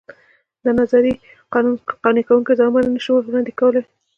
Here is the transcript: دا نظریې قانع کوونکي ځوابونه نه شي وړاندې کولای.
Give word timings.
دا 0.63 0.71
نظریې 0.81 1.13
قانع 2.03 2.23
کوونکي 2.27 2.53
ځوابونه 2.59 2.87
نه 2.95 2.99
شي 3.03 3.09
وړاندې 3.13 3.57
کولای. 3.59 3.83